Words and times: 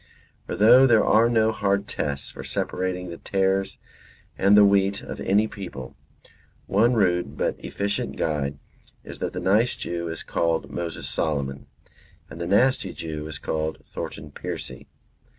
For 0.47 0.55
though 0.55 0.87
there 0.87 1.05
are 1.05 1.29
no 1.29 1.51
hard 1.51 1.87
tests 1.87 2.31
for 2.31 2.43
separating 2.43 3.11
the 3.11 3.19
tares 3.19 3.77
and 4.35 4.57
the 4.57 4.65
wheat 4.65 5.03
of 5.03 5.21
any 5.21 5.47
people, 5.47 5.95
one 6.65 6.95
rude 6.95 7.37
but 7.37 7.63
efficient 7.63 8.15
guide 8.17 8.57
is 9.03 9.19
that 9.19 9.33
the 9.33 9.39
nice 9.39 9.75
Jew 9.75 10.07
is 10.07 10.23
called 10.23 10.71
Moses 10.71 11.07
Solomon, 11.07 11.67
and 12.31 12.41
the 12.41 12.47
nasty 12.47 12.93
Jew 12.93 13.27
is 13.27 13.37
called 13.37 13.77
Thornton 13.87 14.31
Percy. 14.31 14.87